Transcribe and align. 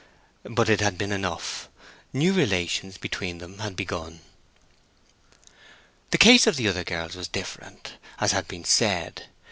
But 0.49 0.67
it 0.67 0.81
had 0.81 0.97
been 0.97 1.11
enough—new 1.11 2.33
relations 2.33 2.97
between 2.97 3.37
them 3.37 3.59
had 3.59 3.75
begun. 3.75 4.21
The 6.09 6.17
case 6.17 6.47
of 6.47 6.55
the 6.55 6.67
other 6.67 6.83
girls 6.83 7.13
was 7.15 7.27
different, 7.27 7.93
as 8.19 8.31
has 8.31 8.45
been 8.45 8.63
said. 8.65 9.27